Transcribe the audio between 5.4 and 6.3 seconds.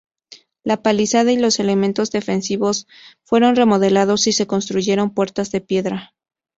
de piedra.